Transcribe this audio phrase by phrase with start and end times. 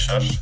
[0.00, 0.40] Yaşar.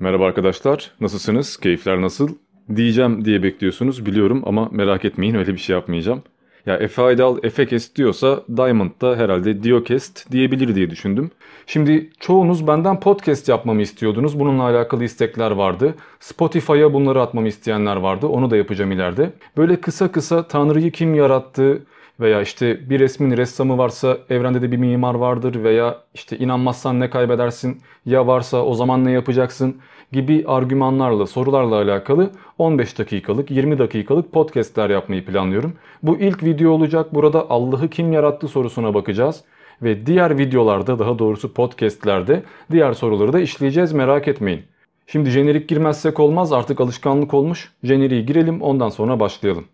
[0.00, 1.56] Merhaba arkadaşlar, nasılsınız?
[1.56, 2.28] Keyifler nasıl?
[2.76, 6.22] Diyeceğim diye bekliyorsunuz biliyorum ama merak etmeyin öyle bir şey yapmayacağım.
[6.66, 11.30] Ya Efe Aydal Efekest diyorsa Diamond da herhalde Diokest diyebilir diye düşündüm.
[11.66, 14.38] Şimdi çoğunuz benden podcast yapmamı istiyordunuz.
[14.40, 15.94] Bununla alakalı istekler vardı.
[16.20, 18.26] Spotify'a bunları atmamı isteyenler vardı.
[18.26, 19.32] Onu da yapacağım ileride.
[19.56, 21.82] Böyle kısa kısa Tanrı'yı kim yarattı
[22.20, 27.10] veya işte bir resmin ressamı varsa evrende de bir mimar vardır veya işte inanmazsan ne
[27.10, 29.76] kaybedersin ya varsa o zaman ne yapacaksın
[30.12, 35.72] gibi argümanlarla, sorularla alakalı 15 dakikalık, 20 dakikalık podcastler yapmayı planlıyorum.
[36.02, 37.14] Bu ilk video olacak.
[37.14, 39.44] Burada Allah'ı kim yarattı sorusuna bakacağız.
[39.82, 44.62] Ve diğer videolarda daha doğrusu podcastlerde diğer soruları da işleyeceğiz merak etmeyin.
[45.06, 47.72] Şimdi jenerik girmezsek olmaz artık alışkanlık olmuş.
[47.82, 49.64] Jeneriği girelim ondan sonra başlayalım.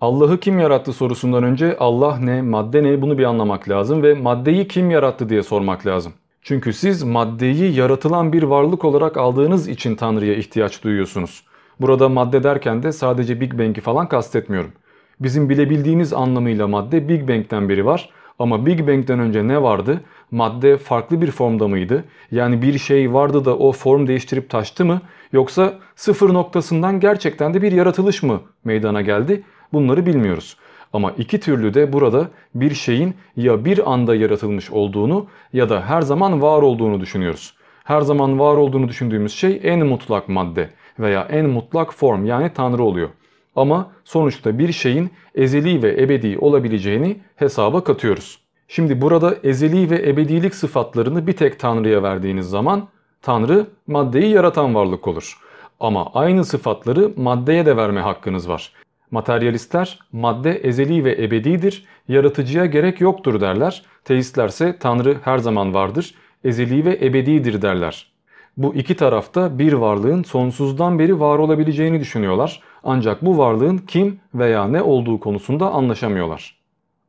[0.00, 4.68] Allah'ı kim yarattı sorusundan önce Allah ne, madde ne bunu bir anlamak lazım ve maddeyi
[4.68, 6.12] kim yarattı diye sormak lazım.
[6.42, 11.44] Çünkü siz maddeyi yaratılan bir varlık olarak aldığınız için Tanrı'ya ihtiyaç duyuyorsunuz.
[11.80, 14.72] Burada madde derken de sadece Big Bang'i falan kastetmiyorum.
[15.20, 20.00] Bizim bilebildiğimiz anlamıyla madde Big Bang'den biri var ama Big Bang'den önce ne vardı?
[20.30, 22.04] Madde farklı bir formda mıydı?
[22.30, 25.00] Yani bir şey vardı da o form değiştirip taştı mı?
[25.32, 29.42] Yoksa sıfır noktasından gerçekten de bir yaratılış mı meydana geldi?
[29.72, 30.56] Bunları bilmiyoruz.
[30.92, 36.02] Ama iki türlü de burada bir şeyin ya bir anda yaratılmış olduğunu ya da her
[36.02, 37.54] zaman var olduğunu düşünüyoruz.
[37.84, 42.82] Her zaman var olduğunu düşündüğümüz şey en mutlak madde veya en mutlak form yani Tanrı
[42.82, 43.08] oluyor.
[43.56, 48.38] Ama sonuçta bir şeyin ezeli ve ebedi olabileceğini hesaba katıyoruz.
[48.68, 52.88] Şimdi burada ezeli ve ebedilik sıfatlarını bir tek Tanrı'ya verdiğiniz zaman
[53.22, 55.38] Tanrı maddeyi yaratan varlık olur.
[55.80, 58.72] Ama aynı sıfatları maddeye de verme hakkınız var.
[59.10, 63.82] Materyalistler madde ezeli ve ebedidir, yaratıcıya gerek yoktur derler.
[64.04, 68.10] Teistlerse Tanrı her zaman vardır, ezeli ve ebedidir derler.
[68.56, 72.60] Bu iki tarafta bir varlığın sonsuzdan beri var olabileceğini düşünüyorlar.
[72.84, 76.60] Ancak bu varlığın kim veya ne olduğu konusunda anlaşamıyorlar.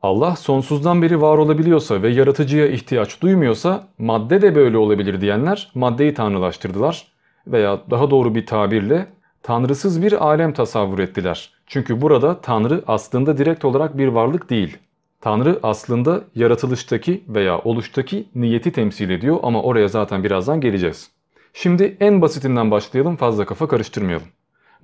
[0.01, 6.13] Allah sonsuzdan beri var olabiliyorsa ve yaratıcıya ihtiyaç duymuyorsa madde de böyle olabilir diyenler maddeyi
[6.13, 7.07] tanrılaştırdılar
[7.47, 9.07] veya daha doğru bir tabirle
[9.43, 11.49] tanrısız bir alem tasavvur ettiler.
[11.71, 14.77] Çünkü burada Tanrı aslında direkt olarak bir varlık değil.
[15.21, 21.11] Tanrı aslında yaratılıştaki veya oluştaki niyeti temsil ediyor ama oraya zaten birazdan geleceğiz.
[21.53, 24.27] Şimdi en basitinden başlayalım fazla kafa karıştırmayalım.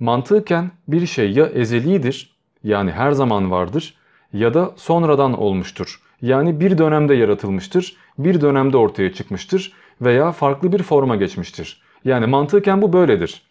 [0.00, 3.94] Mantıken bir şey ya ezelidir yani her zaman vardır
[4.32, 6.00] ya da sonradan olmuştur.
[6.22, 11.82] Yani bir dönemde yaratılmıştır, bir dönemde ortaya çıkmıştır veya farklı bir forma geçmiştir.
[12.04, 13.42] Yani mantıken bu böyledir.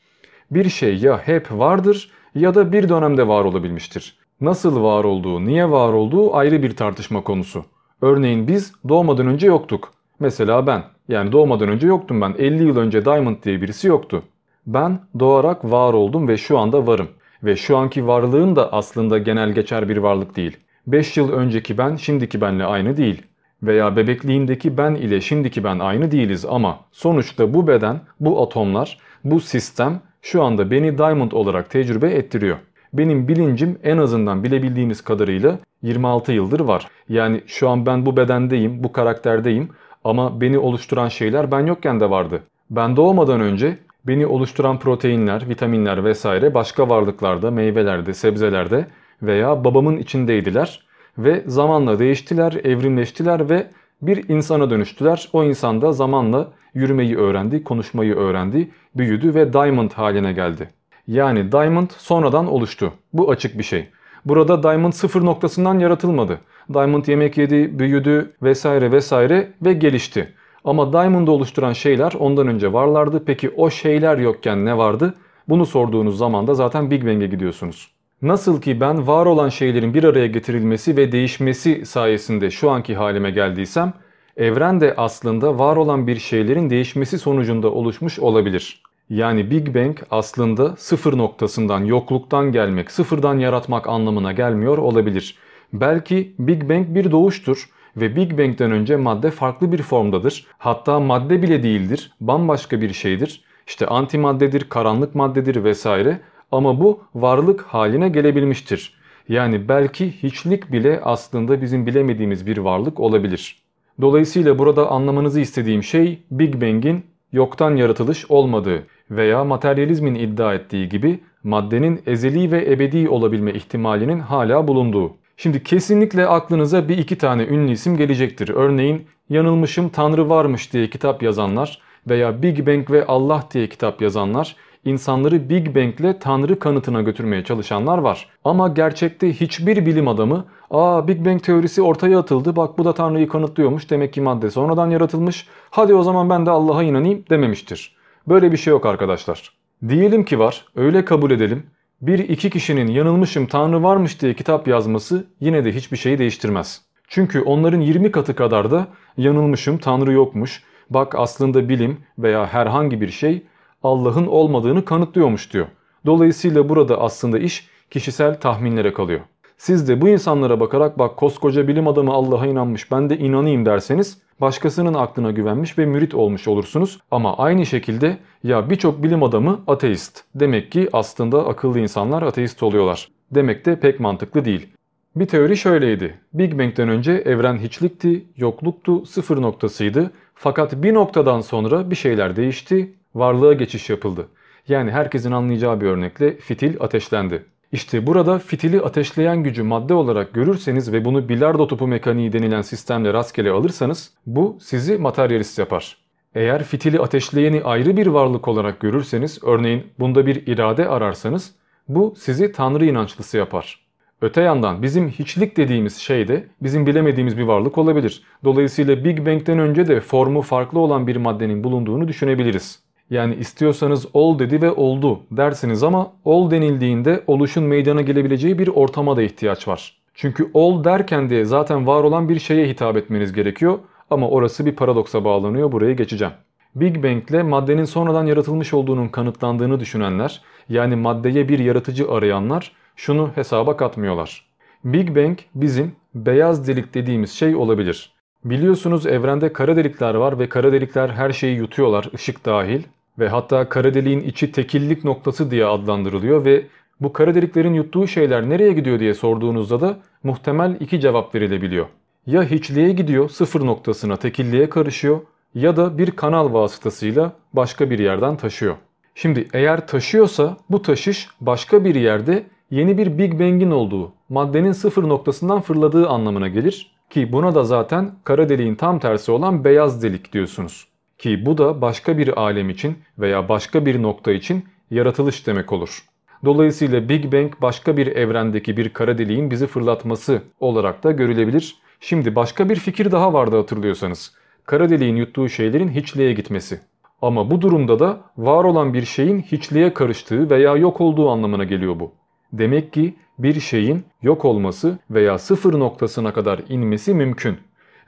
[0.52, 4.18] Bir şey ya hep vardır ya da bir dönemde var olabilmiştir.
[4.42, 7.66] Nasıl var olduğu, niye var olduğu ayrı bir tartışma konusu.
[8.02, 9.94] Örneğin biz doğmadan önce yoktuk.
[10.20, 10.84] Mesela ben.
[11.08, 12.36] Yani doğmadan önce yoktum ben.
[12.38, 14.24] 50 yıl önce Diamond diye birisi yoktu.
[14.68, 17.08] Ben doğarak var oldum ve şu anda varım.
[17.44, 20.58] Ve şu anki varlığım da aslında genel geçer bir varlık değil.
[20.88, 23.22] 5 yıl önceki ben şimdiki benle aynı değil.
[23.64, 29.40] Veya bebekliğimdeki ben ile şimdiki ben aynı değiliz ama sonuçta bu beden, bu atomlar, bu
[29.40, 32.58] sistem şu anda beni Diamond olarak tecrübe ettiriyor.
[32.94, 36.88] Benim bilincim en azından bilebildiğimiz kadarıyla 26 yıldır var.
[37.10, 39.70] Yani şu an ben bu bedendeyim, bu karakterdeyim
[40.04, 42.42] ama beni oluşturan şeyler ben yokken de vardı.
[42.70, 43.78] Ben doğmadan önce
[44.08, 48.86] beni oluşturan proteinler, vitaminler vesaire başka varlıklarda, meyvelerde, sebzelerde
[49.22, 53.68] veya babamın içindeydiler ve zamanla değiştiler, evrimleştiler ve
[54.02, 55.30] bir insana dönüştüler.
[55.34, 60.70] O insan da zamanla yürümeyi öğrendi, konuşmayı öğrendi, büyüdü ve Diamond haline geldi.
[61.08, 62.94] Yani Diamond sonradan oluştu.
[63.14, 63.88] Bu açık bir şey.
[64.26, 66.40] Burada Diamond sıfır noktasından yaratılmadı.
[66.74, 70.34] Diamond yemek yedi, büyüdü vesaire vesaire ve gelişti.
[70.64, 73.24] Ama Diamond'ı oluşturan şeyler ondan önce varlardı.
[73.26, 75.14] Peki o şeyler yokken ne vardı?
[75.50, 77.97] Bunu sorduğunuz zaman da zaten Big Bang'e gidiyorsunuz.
[78.22, 83.32] Nasıl ki ben var olan şeylerin bir araya getirilmesi ve değişmesi sayesinde şu anki halime
[83.32, 83.94] geldiysem,
[84.38, 88.84] evren de aslında var olan bir şeylerin değişmesi sonucunda oluşmuş olabilir.
[89.10, 95.38] Yani Big Bang aslında sıfır noktasından, yokluktan gelmek, sıfırdan yaratmak anlamına gelmiyor olabilir.
[95.74, 100.48] Belki Big Bang bir doğuştur ve Big Bang'den önce madde farklı bir formdadır.
[100.58, 103.42] Hatta madde bile değildir, bambaşka bir şeydir.
[103.68, 106.20] İşte antimaddedir, karanlık maddedir vesaire
[106.52, 108.94] ama bu varlık haline gelebilmiştir.
[109.30, 113.56] Yani belki hiçlik bile aslında bizim bilemediğimiz bir varlık olabilir.
[114.02, 121.20] Dolayısıyla burada anlamanızı istediğim şey Big Bang'in yoktan yaratılış olmadığı veya materyalizmin iddia ettiği gibi
[121.44, 125.12] maddenin ezeli ve ebedi olabilme ihtimalinin hala bulunduğu.
[125.38, 128.50] Şimdi kesinlikle aklınıza bir iki tane ünlü isim gelecektir.
[128.50, 134.56] Örneğin yanılmışım Tanrı varmış diye kitap yazanlar veya Big Bang ve Allah diye kitap yazanlar
[134.86, 138.30] insanları Big Bang ile Tanrı kanıtına götürmeye çalışanlar var.
[138.44, 143.28] Ama gerçekte hiçbir bilim adamı ''Aa Big Bang teorisi ortaya atıldı bak bu da Tanrı'yı
[143.28, 147.96] kanıtlıyormuş demek ki madde sonradan yaratılmış hadi o zaman ben de Allah'a inanayım'' dememiştir.
[148.28, 149.52] Böyle bir şey yok arkadaşlar.
[149.88, 151.64] Diyelim ki var öyle kabul edelim
[152.02, 156.82] bir iki kişinin yanılmışım Tanrı varmış diye kitap yazması yine de hiçbir şeyi değiştirmez.
[157.08, 158.88] Çünkü onların 20 katı kadar da
[159.18, 163.44] yanılmışım Tanrı yokmuş, bak aslında bilim veya herhangi bir şey
[163.84, 165.68] Allah'ın olmadığını kanıtlıyormuş diyor.
[166.06, 169.20] Dolayısıyla burada aslında iş kişisel tahminlere kalıyor.
[169.58, 174.22] Siz de bu insanlara bakarak bak koskoca bilim adamı Allah'a inanmış ben de inanayım derseniz
[174.42, 177.00] başkasının aklına güvenmiş ve mürit olmuş olursunuz.
[177.12, 180.24] Ama aynı şekilde ya birçok bilim adamı ateist.
[180.36, 183.10] Demek ki aslında akıllı insanlar ateist oluyorlar.
[183.32, 184.68] Demek de pek mantıklı değil.
[185.16, 186.20] Bir teori şöyleydi.
[186.34, 190.12] Big Bang'den önce evren hiçlikti, yokluktu, sıfır noktasıydı.
[190.36, 194.28] Fakat bir noktadan sonra bir şeyler değişti, varlığa geçiş yapıldı.
[194.68, 197.46] Yani herkesin anlayacağı bir örnekle fitil ateşlendi.
[197.72, 203.14] İşte burada fitili ateşleyen gücü madde olarak görürseniz ve bunu bilardo topu mekaniği denilen sistemle
[203.14, 205.98] rastgele alırsanız bu sizi materyalist yapar.
[206.36, 211.56] Eğer fitili ateşleyeni ayrı bir varlık olarak görürseniz örneğin bunda bir irade ararsanız
[211.88, 213.88] bu sizi tanrı inançlısı yapar.
[214.22, 218.24] Öte yandan bizim hiçlik dediğimiz şey de bizim bilemediğimiz bir varlık olabilir.
[218.44, 222.87] Dolayısıyla Big Bang'den önce de formu farklı olan bir maddenin bulunduğunu düşünebiliriz.
[223.10, 229.18] Yani istiyorsanız ol dedi ve oldu dersiniz ama ol denildiğinde oluşun meydana gelebileceği bir ortama
[229.18, 229.98] da ihtiyaç var.
[230.14, 234.76] Çünkü ol derken de zaten var olan bir şeye hitap etmeniz gerekiyor ama orası bir
[234.76, 236.34] paradoksa bağlanıyor buraya geçeceğim.
[236.76, 243.32] Big Bang ile maddenin sonradan yaratılmış olduğunun kanıtlandığını düşünenler yani maddeye bir yaratıcı arayanlar şunu
[243.36, 244.46] hesaba katmıyorlar.
[244.84, 248.14] Big Bang bizim beyaz delik dediğimiz şey olabilir.
[248.46, 252.84] Biliyorsunuz evrende kara delikler var ve kara delikler her şeyi yutuyorlar ışık dahil
[253.20, 256.68] ve hatta kara deliğin içi tekillik noktası diye adlandırılıyor ve
[257.02, 261.86] bu kara deliklerin yuttuğu şeyler nereye gidiyor diye sorduğunuzda da muhtemel iki cevap verilebiliyor.
[262.28, 265.20] Ya hiçliğe gidiyor sıfır noktasına tekilliğe karışıyor
[265.56, 268.76] ya da bir kanal vasıtasıyla başka bir yerden taşıyor.
[269.16, 275.10] Şimdi eğer taşıyorsa bu taşış başka bir yerde yeni bir Big Bang'in olduğu, maddenin sıfır
[275.10, 280.34] noktasından fırladığı anlamına gelir ki buna da zaten kara deliğin tam tersi olan beyaz delik
[280.34, 280.88] diyorsunuz.
[281.18, 286.04] Ki bu da başka bir alem için veya başka bir nokta için yaratılış demek olur.
[286.46, 291.76] Dolayısıyla Big Bang başka bir evrendeki bir kara deliğin bizi fırlatması olarak da görülebilir.
[292.00, 294.34] Şimdi başka bir fikir daha vardı hatırlıyorsanız.
[294.66, 296.80] Kara deliğin yuttuğu şeylerin hiçliğe gitmesi.
[297.22, 302.00] Ama bu durumda da var olan bir şeyin hiçliğe karıştığı veya yok olduğu anlamına geliyor
[302.00, 302.12] bu.
[302.54, 307.58] Demek ki bir şeyin yok olması veya sıfır noktasına kadar inmesi mümkün.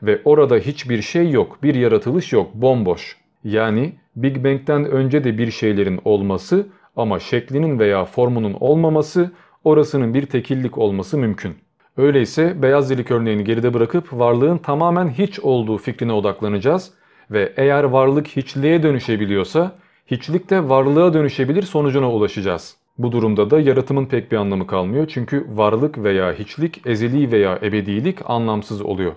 [0.04, 3.18] Ve orada hiçbir şey yok, bir yaratılış yok, bomboş.
[3.44, 9.32] Yani Big Bang'den önce de bir şeylerin olması ama şeklinin veya formunun olmaması,
[9.64, 11.56] orasının bir tekillik olması mümkün.
[11.98, 16.92] Öyleyse beyaz delik örneğini geride bırakıp varlığın tamamen hiç olduğu fikrine odaklanacağız
[17.32, 19.72] ve eğer varlık hiçliğe dönüşebiliyorsa
[20.08, 22.76] hiçlik de varlığa dönüşebilir sonucuna ulaşacağız.
[22.98, 28.30] Bu durumda da yaratımın pek bir anlamı kalmıyor çünkü varlık veya hiçlik, ezeli veya ebedilik
[28.30, 29.14] anlamsız oluyor.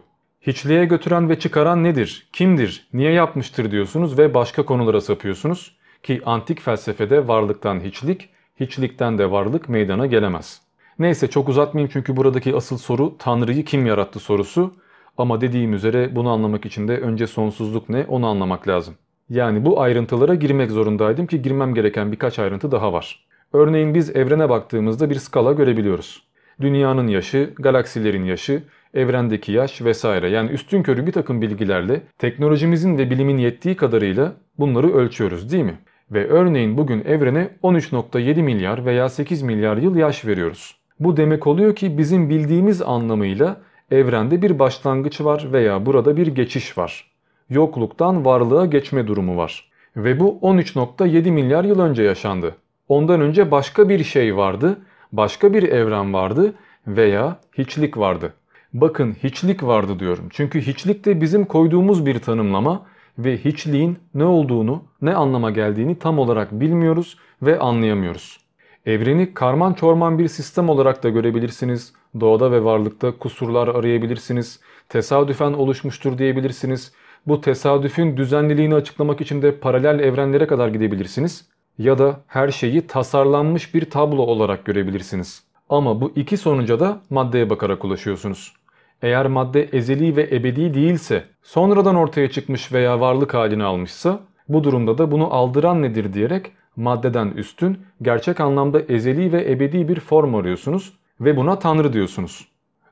[0.47, 2.29] Hiçliğe götüren ve çıkaran nedir?
[2.33, 2.89] Kimdir?
[2.93, 5.77] Niye yapmıştır diyorsunuz ve başka konulara sapıyorsunuz.
[6.03, 8.29] Ki antik felsefede varlıktan hiçlik,
[8.61, 10.63] hiçlikten de varlık meydana gelemez.
[10.99, 14.75] Neyse çok uzatmayayım çünkü buradaki asıl soru Tanrı'yı kim yarattı sorusu.
[15.19, 18.95] Ama dediğim üzere bunu anlamak için de önce sonsuzluk ne onu anlamak lazım.
[19.29, 23.27] Yani bu ayrıntılara girmek zorundaydım ki girmem gereken birkaç ayrıntı daha var.
[23.53, 26.23] Örneğin biz evrene baktığımızda bir skala görebiliyoruz.
[26.61, 28.63] Dünyanın yaşı, galaksilerin yaşı,
[28.95, 34.95] evrendeki yaş vesaire yani üstün körü bir takım bilgilerle teknolojimizin ve bilimin yettiği kadarıyla bunları
[34.95, 35.79] ölçüyoruz değil mi?
[36.11, 40.77] Ve örneğin bugün evrene 13.7 milyar veya 8 milyar yıl yaş veriyoruz.
[41.01, 46.79] Bu demek oluyor ki bizim bildiğimiz anlamıyla evrende bir başlangıç var veya burada bir geçiş
[46.79, 47.11] var.
[47.51, 49.71] Yokluktan varlığa geçme durumu var.
[49.97, 52.55] Ve bu 13.7 milyar yıl önce yaşandı.
[52.89, 54.79] Ondan önce başka bir şey vardı,
[55.13, 56.55] başka bir evren vardı
[56.87, 58.33] veya hiçlik vardı.
[58.73, 60.29] Bakın hiçlik vardı diyorum.
[60.31, 62.87] Çünkü hiçlik de bizim koyduğumuz bir tanımlama
[63.19, 68.41] ve hiçliğin ne olduğunu, ne anlama geldiğini tam olarak bilmiyoruz ve anlayamıyoruz.
[68.87, 71.93] Evreni karman çorman bir sistem olarak da görebilirsiniz.
[72.21, 74.61] Doğada ve varlıkta kusurlar arayabilirsiniz.
[74.89, 76.93] Tesadüfen oluşmuştur diyebilirsiniz.
[77.27, 81.49] bu tesadüfün düzenliliğini açıklamak için de paralel evrenlere kadar gidebilirsiniz
[81.79, 85.45] ya da her şeyi tasarlanmış bir tablo olarak görebilirsiniz.
[85.69, 88.62] Ama bu iki sonuca da maddeye bakarak ulaşıyorsunuz.
[89.03, 94.99] Eğer madde ezeli ve ebedi değilse, sonradan ortaya çıkmış veya varlık halini almışsa, bu durumda
[94.99, 100.93] da bunu aldıran nedir diyerek maddeden üstün, gerçek anlamda ezeli ve ebedi bir form arıyorsunuz
[101.21, 102.49] ve buna Tanrı diyorsunuz.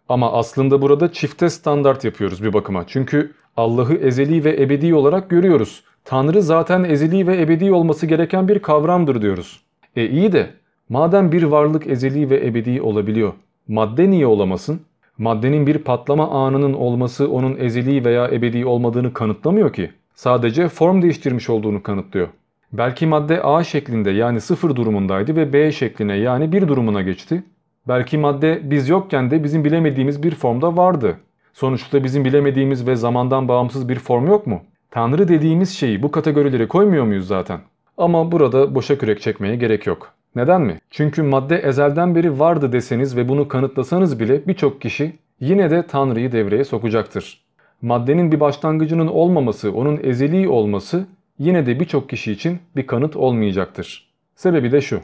[0.08, 2.86] Ama aslında burada çifte standart yapıyoruz bir bakıma.
[2.86, 5.84] Çünkü Allah'ı ezeli ve ebedi olarak görüyoruz.
[6.04, 9.60] Tanrı zaten ezeli ve ebedi olması gereken bir kavramdır diyoruz.
[9.96, 10.50] E iyi de
[10.88, 13.32] madem bir varlık ezeli ve ebedi olabiliyor,
[13.68, 14.80] madde niye olamasın?
[15.20, 19.90] Maddenin bir patlama anının olması onun ezeli veya ebedi olmadığını kanıtlamıyor ki.
[20.14, 22.28] Sadece form değiştirmiş olduğunu kanıtlıyor.
[22.72, 27.42] Belki madde A şeklinde yani sıfır durumundaydı ve B şekline yani bir durumuna geçti.
[27.88, 31.16] Belki madde biz yokken de bizim bilemediğimiz bir formda vardı.
[31.52, 34.60] Sonuçta bizim bilemediğimiz ve zamandan bağımsız bir form yok mu?
[34.90, 37.60] Tanrı dediğimiz şeyi bu kategorilere koymuyor muyuz zaten?
[37.98, 40.12] Ama burada boşa kürek çekmeye gerek yok.
[40.36, 40.78] Neden mi?
[40.90, 46.32] Çünkü madde ezelden beri vardı deseniz ve bunu kanıtlasanız bile birçok kişi yine de Tanrı'yı
[46.32, 47.44] devreye sokacaktır.
[47.82, 51.06] Maddenin bir başlangıcının olmaması, onun ezeli olması
[51.38, 54.10] yine de birçok kişi için bir kanıt olmayacaktır.
[54.34, 55.00] Sebebi de şu.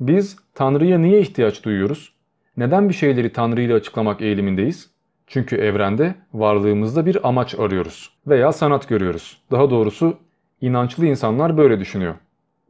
[0.00, 2.12] Biz Tanrı'ya niye ihtiyaç duyuyoruz?
[2.56, 4.90] Neden bir şeyleri Tanrı ile açıklamak eğilimindeyiz?
[5.26, 9.42] Çünkü evrende varlığımızda bir amaç arıyoruz veya sanat görüyoruz.
[9.50, 10.18] Daha doğrusu
[10.60, 12.14] inançlı insanlar böyle düşünüyor.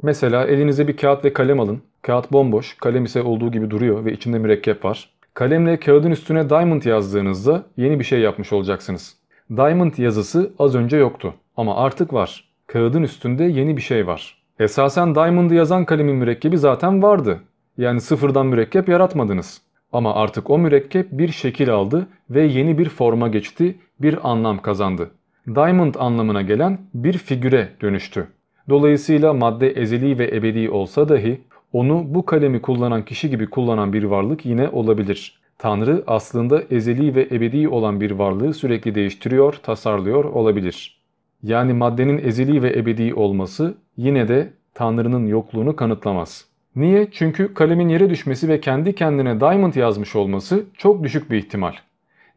[0.03, 1.83] Mesela elinize bir kağıt ve kalem alın.
[2.03, 5.11] Kağıt bomboş, kalem ise olduğu gibi duruyor ve içinde mürekkep var.
[5.35, 9.17] Kalemle kağıdın üstüne diamond yazdığınızda yeni bir şey yapmış olacaksınız.
[9.51, 12.49] Diamond yazısı az önce yoktu ama artık var.
[12.67, 14.43] Kağıdın üstünde yeni bir şey var.
[14.59, 17.41] Esasen Diamond'ı yazan kalemin mürekkebi zaten vardı.
[17.79, 19.63] Yani sıfırdan mürekkep yaratmadınız.
[19.93, 25.11] Ama artık o mürekkep bir şekil aldı ve yeni bir forma geçti, bir anlam kazandı.
[25.47, 28.27] Diamond anlamına gelen bir figüre dönüştü.
[28.69, 31.41] Dolayısıyla madde ezeli ve ebedi olsa dahi
[31.73, 35.39] onu bu kalemi kullanan kişi gibi kullanan bir varlık yine olabilir.
[35.59, 41.01] Tanrı aslında ezeli ve ebedi olan bir varlığı sürekli değiştiriyor, tasarlıyor olabilir.
[41.43, 46.45] Yani maddenin ezeli ve ebedi olması yine de Tanrı'nın yokluğunu kanıtlamaz.
[46.77, 47.09] Niye?
[47.13, 51.73] Çünkü kalemin yere düşmesi ve kendi kendine Diamond yazmış olması çok düşük bir ihtimal.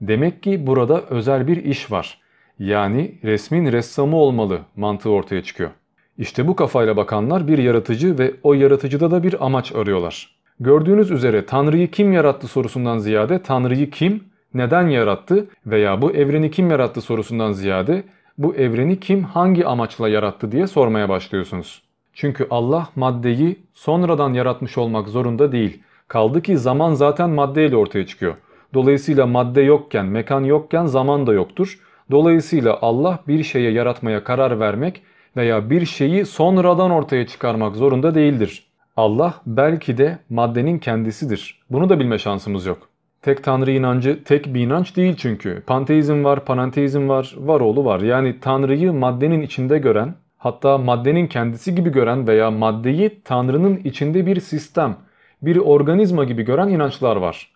[0.01, 2.21] Demek ki burada özel bir iş var.
[2.59, 5.69] Yani resmin ressamı olmalı mantığı ortaya çıkıyor.
[6.17, 10.37] İşte bu kafayla bakanlar bir yaratıcı ve o yaratıcıda da bir amaç arıyorlar.
[10.59, 16.71] Gördüğünüz üzere Tanrı'yı kim yarattı sorusundan ziyade Tanrı'yı kim, neden yarattı veya bu evreni kim
[16.71, 18.03] yarattı sorusundan ziyade
[18.37, 21.81] bu evreni kim hangi amaçla yarattı diye sormaya başlıyorsunuz.
[22.13, 25.83] Çünkü Allah maddeyi sonradan yaratmış olmak zorunda değil.
[26.07, 28.35] Kaldı ki zaman zaten maddeyle ortaya çıkıyor.
[28.73, 31.79] Dolayısıyla madde yokken, mekan yokken zaman da yoktur.
[32.11, 35.01] Dolayısıyla Allah bir şeye yaratmaya karar vermek
[35.35, 38.67] veya bir şeyi sonradan ortaya çıkarmak zorunda değildir.
[38.97, 41.61] Allah belki de maddenin kendisidir.
[41.69, 42.89] Bunu da bilme şansımız yok.
[43.21, 45.63] Tek tanrı inancı tek bir inanç değil çünkü.
[45.67, 47.99] Panteizm var, panenteizm var, var oğlu var.
[47.99, 54.39] Yani tanrıyı maddenin içinde gören, hatta maddenin kendisi gibi gören veya maddeyi tanrının içinde bir
[54.39, 54.95] sistem,
[55.41, 57.51] bir organizma gibi gören inançlar var.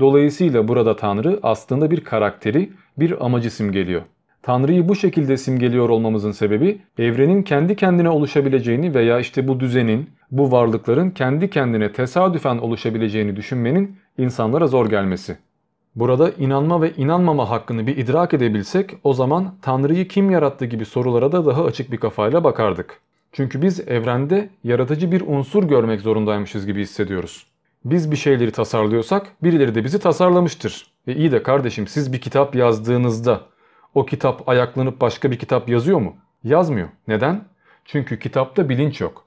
[0.00, 4.02] Dolayısıyla burada tanrı aslında bir karakteri, bir amacı simgeliyor.
[4.46, 10.52] Tanrı'yı bu şekilde simgeliyor olmamızın sebebi evrenin kendi kendine oluşabileceğini veya işte bu düzenin, bu
[10.52, 15.36] varlıkların kendi kendine tesadüfen oluşabileceğini düşünmenin insanlara zor gelmesi.
[15.96, 21.32] Burada inanma ve inanmama hakkını bir idrak edebilsek o zaman Tanrı'yı kim yarattı gibi sorulara
[21.32, 23.00] da daha açık bir kafayla bakardık.
[23.32, 27.46] Çünkü biz evrende yaratıcı bir unsur görmek zorundaymışız gibi hissediyoruz.
[27.84, 30.86] Biz bir şeyleri tasarlıyorsak birileri de bizi tasarlamıştır.
[31.06, 33.40] E iyi de kardeşim siz bir kitap yazdığınızda
[33.96, 36.16] o kitap ayaklanıp başka bir kitap yazıyor mu?
[36.44, 36.88] Yazmıyor.
[37.08, 37.44] Neden?
[37.84, 39.24] Çünkü kitapta bilinç yok.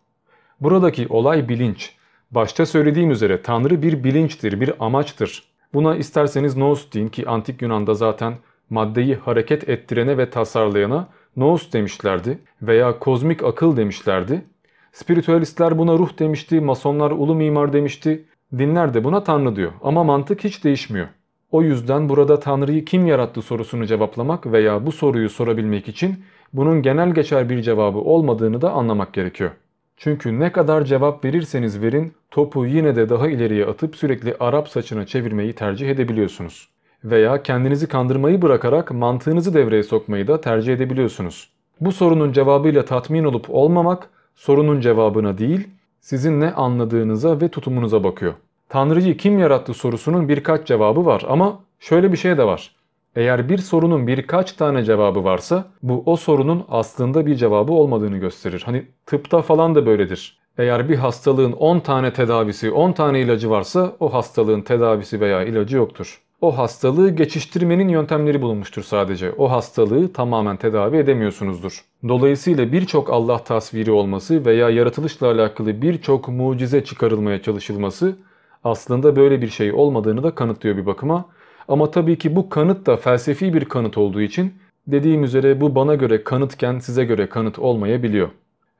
[0.61, 1.95] Buradaki olay bilinç.
[2.31, 5.43] Başta söylediğim üzere Tanrı bir bilinçtir, bir amaçtır.
[5.73, 8.33] Buna isterseniz nous deyin ki antik Yunan'da zaten
[8.69, 14.45] maddeyi hareket ettirene ve tasarlayana nous demişlerdi veya kozmik akıl demişlerdi.
[14.91, 18.25] Spiritüalistler buna ruh demişti, masonlar ulu mimar demişti.
[18.57, 21.07] Dinler de buna Tanrı diyor ama mantık hiç değişmiyor.
[21.51, 27.13] O yüzden burada Tanrı'yı kim yarattı sorusunu cevaplamak veya bu soruyu sorabilmek için bunun genel
[27.13, 29.51] geçer bir cevabı olmadığını da anlamak gerekiyor.
[29.97, 35.05] Çünkü ne kadar cevap verirseniz verin topu yine de daha ileriye atıp sürekli Arap saçına
[35.05, 36.69] çevirmeyi tercih edebiliyorsunuz.
[37.03, 41.49] Veya kendinizi kandırmayı bırakarak mantığınızı devreye sokmayı da tercih edebiliyorsunuz.
[41.81, 45.67] Bu sorunun cevabıyla tatmin olup olmamak sorunun cevabına değil
[45.99, 48.33] sizin ne anladığınıza ve tutumunuza bakıyor.
[48.69, 52.71] Tanrı'yı kim yarattı sorusunun birkaç cevabı var ama şöyle bir şey de var.
[53.15, 58.63] Eğer bir sorunun birkaç tane cevabı varsa bu o sorunun aslında bir cevabı olmadığını gösterir.
[58.65, 60.39] Hani tıpta falan da böyledir.
[60.57, 65.77] Eğer bir hastalığın 10 tane tedavisi, 10 tane ilacı varsa o hastalığın tedavisi veya ilacı
[65.77, 66.21] yoktur.
[66.41, 69.31] O hastalığı geçiştirmenin yöntemleri bulunmuştur sadece.
[69.31, 71.83] O hastalığı tamamen tedavi edemiyorsunuzdur.
[72.07, 78.15] Dolayısıyla birçok Allah tasviri olması veya yaratılışla alakalı birçok mucize çıkarılmaya çalışılması
[78.63, 81.25] aslında böyle bir şey olmadığını da kanıtlıyor bir bakıma.
[81.67, 84.53] Ama tabii ki bu kanıt da felsefi bir kanıt olduğu için
[84.87, 88.29] dediğim üzere bu bana göre kanıtken size göre kanıt olmayabiliyor.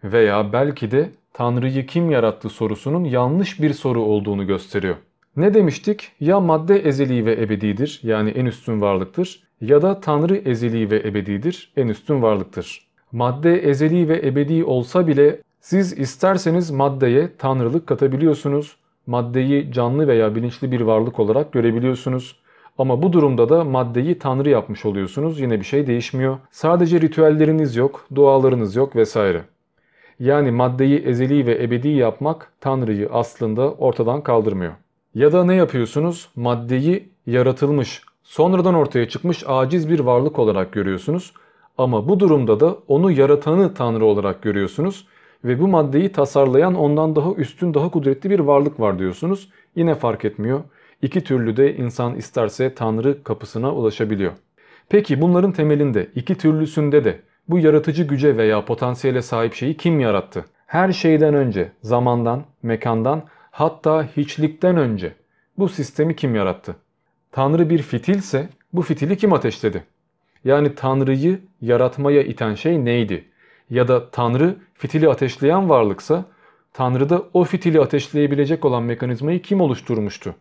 [0.03, 4.95] Veya belki de Tanrı'yı kim yarattı sorusunun yanlış bir soru olduğunu gösteriyor.
[5.37, 6.11] Ne demiştik?
[6.19, 11.71] Ya madde ezeli ve ebedidir yani en üstün varlıktır ya da Tanrı ezeli ve ebedidir
[11.77, 12.87] en üstün varlıktır.
[13.11, 18.77] Madde ezeli ve ebedi olsa bile siz isterseniz maddeye tanrılık katabiliyorsunuz.
[19.09, 22.35] Maddeyi canlı veya bilinçli bir varlık olarak görebiliyorsunuz.
[22.77, 25.39] Ama bu durumda da maddeyi tanrı yapmış oluyorsunuz.
[25.39, 26.37] Yine bir şey değişmiyor.
[26.51, 29.41] Sadece ritüelleriniz yok, dualarınız yok vesaire.
[30.19, 34.73] Yani maddeyi ezeli ve ebedi yapmak tanrıyı aslında ortadan kaldırmıyor.
[35.15, 36.29] Ya da ne yapıyorsunuz?
[36.35, 41.33] Maddeyi yaratılmış, sonradan ortaya çıkmış aciz bir varlık olarak görüyorsunuz.
[41.77, 45.07] Ama bu durumda da onu yaratanı Tanrı olarak görüyorsunuz.
[45.43, 49.49] Ve bu maddeyi tasarlayan ondan daha üstün, daha kudretli bir varlık var diyorsunuz.
[49.75, 50.63] Yine fark etmiyor.
[51.01, 54.31] İki türlü de insan isterse Tanrı kapısına ulaşabiliyor.
[54.89, 57.19] Peki bunların temelinde, iki türlüsünde de
[57.49, 60.45] bu yaratıcı güce veya potansiyele sahip şeyi kim yarattı?
[60.65, 65.13] Her şeyden önce, zamandan, mekandan hatta hiçlikten önce
[65.57, 66.75] bu sistemi kim yarattı?
[67.31, 69.83] Tanrı bir fitilse bu fitili kim ateşledi?
[70.45, 73.25] Yani Tanrı'yı yaratmaya iten şey neydi?
[73.69, 76.25] Ya da Tanrı fitili ateşleyen varlıksa
[76.73, 80.35] Tanrı'da o fitili ateşleyebilecek olan mekanizmayı kim oluşturmuştu?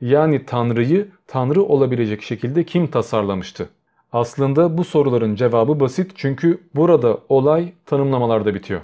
[0.00, 3.68] Yani Tanrı'yı Tanrı olabilecek şekilde kim tasarlamıştı?
[4.12, 8.80] Aslında bu soruların cevabı basit çünkü burada olay tanımlamalarda bitiyor.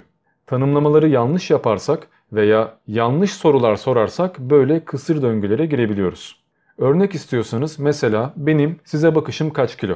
[0.47, 6.39] Tanımlamaları yanlış yaparsak veya yanlış sorular sorarsak böyle kısır döngülere girebiliyoruz.
[6.77, 9.95] Örnek istiyorsanız mesela benim size bakışım kaç kilo?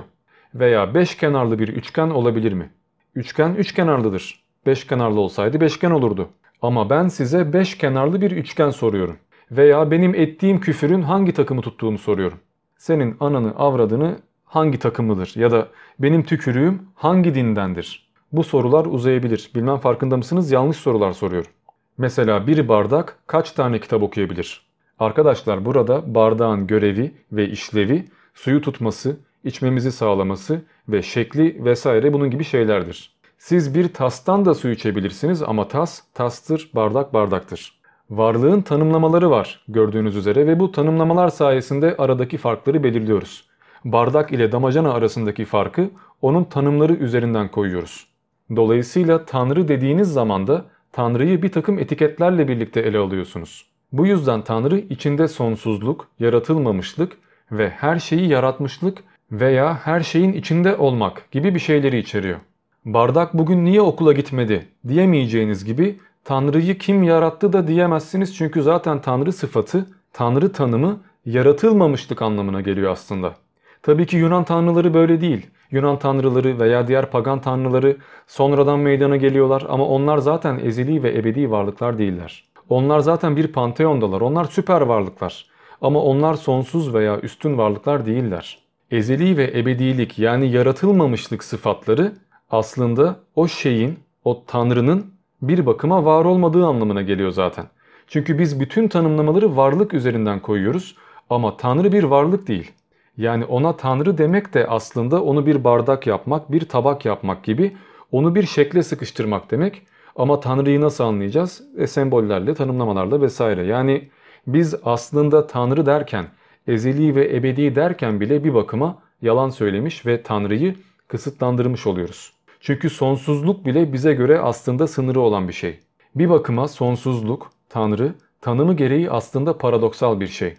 [0.56, 2.69] Veya beş kenarlı bir üçgen olabilir mi?
[3.15, 4.43] Üçgen üç kenarlıdır.
[4.65, 6.30] Beş kenarlı olsaydı beşgen olurdu.
[6.62, 9.17] Ama ben size beş kenarlı bir üçgen soruyorum.
[9.52, 12.39] Veya benim ettiğim küfürün hangi takımı tuttuğunu soruyorum.
[12.78, 15.34] Senin ananı avradını hangi takımlıdır?
[15.36, 15.67] Ya da
[15.99, 18.10] benim tükürüğüm hangi dindendir?
[18.32, 19.52] Bu sorular uzayabilir.
[19.56, 20.52] Bilmem farkında mısınız?
[20.52, 21.52] Yanlış sorular soruyorum.
[21.97, 24.62] Mesela bir bardak kaç tane kitap okuyabilir?
[24.99, 32.43] Arkadaşlar burada bardağın görevi ve işlevi suyu tutması, içmemizi sağlaması ve şekli vesaire bunun gibi
[32.43, 33.13] şeylerdir.
[33.38, 37.79] Siz bir tastan da su içebilirsiniz ama tas tastır, bardak bardaktır.
[38.10, 43.49] Varlığın tanımlamaları var gördüğünüz üzere ve bu tanımlamalar sayesinde aradaki farkları belirliyoruz.
[43.86, 45.89] Bardak ile damacana arasındaki farkı
[46.21, 48.08] onun tanımları üzerinden koyuyoruz.
[48.56, 53.65] Dolayısıyla Tanrı dediğiniz zaman da Tanrı'yı bir takım etiketlerle birlikte ele alıyorsunuz.
[53.91, 57.17] Bu yüzden Tanrı içinde sonsuzluk, yaratılmamışlık
[57.51, 62.39] ve her şeyi yaratmışlık veya her şeyin içinde olmak gibi bir şeyleri içeriyor.
[62.86, 69.33] Bardak bugün niye okula gitmedi diyemeyeceğiniz gibi Tanrı'yı kim yarattı da diyemezsiniz çünkü zaten Tanrı
[69.33, 73.33] sıfatı, Tanrı tanımı yaratılmamışlık anlamına geliyor aslında.
[73.81, 75.47] Tabii ki Yunan tanrıları böyle değil.
[75.71, 81.51] Yunan tanrıları veya diğer pagan tanrıları sonradan meydana geliyorlar ama onlar zaten ezeli ve ebedi
[81.51, 82.43] varlıklar değiller.
[82.69, 84.21] Onlar zaten bir panteondalar.
[84.21, 85.45] Onlar süper varlıklar.
[85.81, 88.62] Ama onlar sonsuz veya üstün varlıklar değiller.
[88.91, 92.13] Ezeli ve ebedilik yani yaratılmamışlık sıfatları
[92.50, 95.06] aslında o şeyin, o tanrının
[95.41, 97.65] bir bakıma var olmadığı anlamına geliyor zaten.
[98.08, 100.96] Çünkü biz bütün tanımlamaları varlık üzerinden koyuyoruz
[101.30, 102.72] ama tanrı bir varlık değil.
[103.17, 107.78] Yani ona tanrı demek de aslında onu bir bardak yapmak, bir tabak yapmak gibi
[108.12, 109.82] onu bir şekle sıkıştırmak demek.
[110.15, 111.63] Ama tanrıyı nasıl anlayacağız?
[111.78, 113.65] E, sembollerle, tanımlamalarla vesaire.
[113.65, 114.10] Yani
[114.48, 116.26] biz aslında tanrı derken,
[116.67, 120.76] ezeli ve ebedi derken bile bir bakıma yalan söylemiş ve tanrıyı
[121.08, 122.34] kısıtlandırmış oluyoruz.
[122.60, 125.80] Çünkü sonsuzluk bile bize göre aslında sınırı olan bir şey.
[126.15, 130.54] Bir bakıma sonsuzluk, tanrı, tanımı gereği aslında paradoksal bir şey.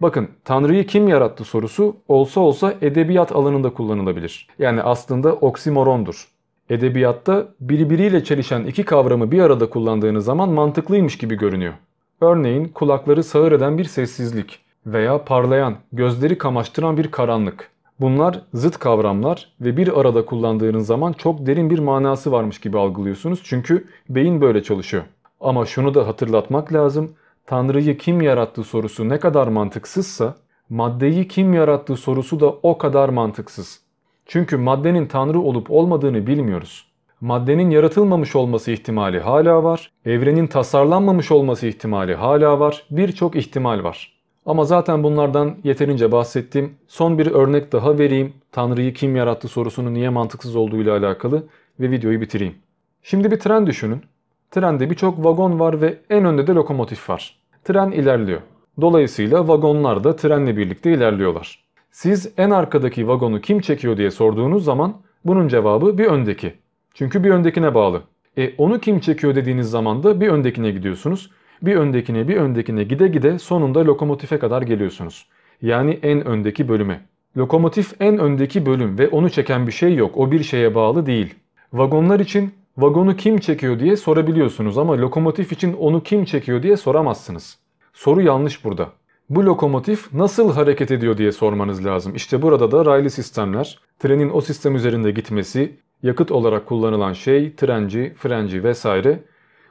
[0.00, 4.48] Bakın Tanrı'yı kim yarattı sorusu olsa olsa edebiyat alanında kullanılabilir.
[4.58, 6.28] Yani aslında oksimorondur.
[6.70, 11.74] Edebiyatta birbiriyle çelişen iki kavramı bir arada kullandığınız zaman mantıklıymış gibi görünüyor.
[12.20, 17.70] Örneğin kulakları sağır eden bir sessizlik veya parlayan, gözleri kamaştıran bir karanlık.
[18.00, 23.40] Bunlar zıt kavramlar ve bir arada kullandığınız zaman çok derin bir manası varmış gibi algılıyorsunuz
[23.44, 25.02] çünkü beyin böyle çalışıyor.
[25.40, 27.14] Ama şunu da hatırlatmak lazım.
[27.46, 30.34] Tanrı'yı kim yarattı sorusu ne kadar mantıksızsa
[30.68, 33.80] maddeyi kim yarattı sorusu da o kadar mantıksız.
[34.26, 36.86] Çünkü maddenin tanrı olup olmadığını bilmiyoruz.
[37.20, 44.15] Maddenin yaratılmamış olması ihtimali hala var, evrenin tasarlanmamış olması ihtimali hala var, birçok ihtimal var.
[44.46, 46.74] Ama zaten bunlardan yeterince bahsettim.
[46.88, 48.32] Son bir örnek daha vereyim.
[48.52, 51.46] Tanrı'yı kim yarattı sorusunun niye mantıksız olduğuyla alakalı
[51.80, 52.54] ve videoyu bitireyim.
[53.02, 54.02] Şimdi bir tren düşünün.
[54.50, 57.36] Trende birçok vagon var ve en önde de lokomotif var.
[57.64, 58.40] Tren ilerliyor.
[58.80, 61.64] Dolayısıyla vagonlar da trenle birlikte ilerliyorlar.
[61.90, 66.52] Siz en arkadaki vagonu kim çekiyor diye sorduğunuz zaman bunun cevabı bir öndeki.
[66.94, 68.02] Çünkü bir öndekine bağlı.
[68.38, 71.30] E onu kim çekiyor dediğiniz zaman da bir öndekine gidiyorsunuz.
[71.62, 75.26] Bir öndekine bir öndekine gide gide sonunda lokomotife kadar geliyorsunuz.
[75.62, 77.00] Yani en öndeki bölüme.
[77.36, 80.16] Lokomotif en öndeki bölüm ve onu çeken bir şey yok.
[80.16, 81.34] O bir şeye bağlı değil.
[81.72, 87.58] Vagonlar için vagonu kim çekiyor diye sorabiliyorsunuz ama lokomotif için onu kim çekiyor diye soramazsınız.
[87.92, 88.88] Soru yanlış burada.
[89.30, 92.14] Bu lokomotif nasıl hareket ediyor diye sormanız lazım.
[92.14, 98.14] İşte burada da raylı sistemler, trenin o sistem üzerinde gitmesi, yakıt olarak kullanılan şey, trenci,
[98.18, 99.20] frenci vesaire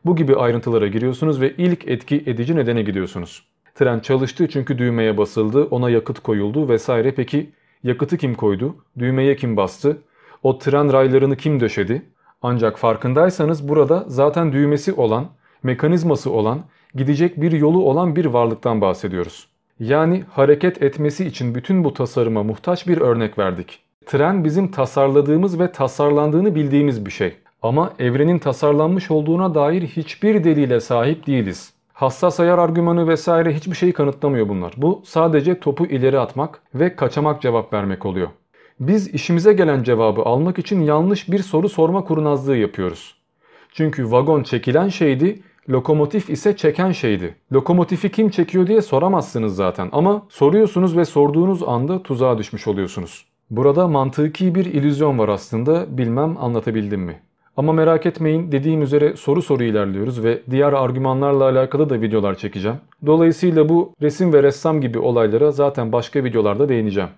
[0.06, 3.44] bu gibi ayrıntılara giriyorsunuz ve ilk etki edici nedene gidiyorsunuz.
[3.76, 7.12] Tren çalıştı çünkü düğmeye basıldı, ona yakıt koyuldu vesaire.
[7.16, 7.50] Peki
[7.84, 8.76] yakıtı kim koydu?
[9.00, 9.98] Düğmeye kim bastı?
[10.44, 12.02] O tren raylarını kim döşedi?
[12.42, 15.26] Ancak farkındaysanız burada zaten düğmesi olan,
[15.64, 16.60] mekanizması olan,
[16.96, 19.48] gidecek bir yolu olan bir varlıktan bahsediyoruz.
[19.80, 23.80] Yani hareket etmesi için bütün bu tasarıma muhtaç bir örnek verdik.
[24.06, 27.36] Tren bizim tasarladığımız ve tasarlandığını bildiğimiz bir şey.
[27.66, 31.74] Ama evrenin tasarlanmış olduğuna dair hiçbir delile sahip değiliz.
[31.94, 34.74] Hassas ayar argümanı vesaire hiçbir şeyi kanıtlamıyor bunlar.
[34.78, 38.28] Bu sadece topu ileri atmak ve kaçamak cevap vermek oluyor.
[38.80, 43.16] Biz işimize gelen cevabı almak için yanlış bir soru sorma kurnazlığı yapıyoruz.
[43.74, 47.36] Çünkü vagon çekilen şeydi, lokomotif ise çeken şeydi.
[47.54, 53.26] Lokomotifi kim çekiyor diye soramazsınız zaten ama soruyorsunuz ve sorduğunuz anda tuzağa düşmüş oluyorsunuz.
[53.50, 57.25] Burada mantıki bir illüzyon var aslında bilmem anlatabildim mi?
[57.58, 62.78] Ama merak etmeyin dediğim üzere soru soru ilerliyoruz ve diğer argümanlarla alakalı da videolar çekeceğim.
[63.06, 67.10] Dolayısıyla bu resim ve ressam gibi olaylara zaten başka videolarda değineceğim.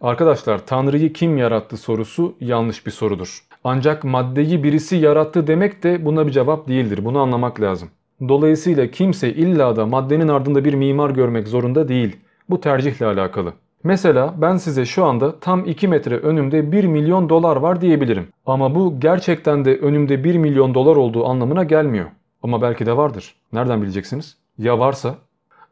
[0.00, 3.44] Arkadaşlar Tanrı'yı kim yarattı sorusu yanlış bir sorudur.
[3.64, 7.04] Ancak maddeyi birisi yarattı demek de buna bir cevap değildir.
[7.04, 7.88] Bunu anlamak lazım.
[8.28, 12.16] Dolayısıyla kimse illa da maddenin ardında bir mimar görmek zorunda değil.
[12.50, 13.52] Bu tercihle alakalı.
[13.84, 18.28] Mesela ben size şu anda tam 2 metre önümde 1 milyon dolar var diyebilirim.
[18.46, 22.06] Ama bu gerçekten de önümde 1 milyon dolar olduğu anlamına gelmiyor.
[22.42, 23.34] Ama belki de vardır.
[23.52, 24.36] Nereden bileceksiniz?
[24.58, 25.14] Ya varsa?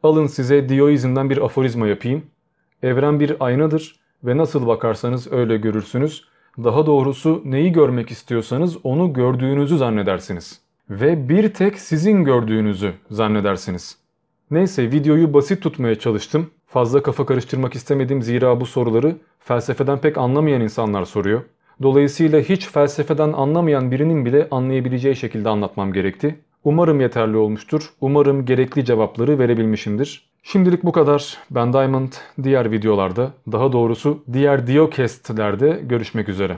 [0.03, 2.25] Alın size Dioizm'den bir aforizma yapayım.
[2.83, 6.25] Evren bir aynadır ve nasıl bakarsanız öyle görürsünüz.
[6.63, 10.61] Daha doğrusu neyi görmek istiyorsanız onu gördüğünüzü zannedersiniz.
[10.89, 14.00] Ve bir tek sizin gördüğünüzü zannedersiniz.
[14.51, 16.49] Neyse videoyu basit tutmaya çalıştım.
[16.67, 21.41] Fazla kafa karıştırmak istemedim zira bu soruları felsefeden pek anlamayan insanlar soruyor.
[21.81, 26.35] Dolayısıyla hiç felsefeden anlamayan birinin bile anlayabileceği şekilde anlatmam gerekti.
[26.63, 27.89] Umarım yeterli olmuştur.
[28.01, 30.29] Umarım gerekli cevapları verebilmişimdir.
[30.43, 31.37] Şimdilik bu kadar.
[31.51, 32.11] Ben Diamond.
[32.43, 36.57] Diğer videolarda, daha doğrusu diğer Diocast'lerde görüşmek üzere.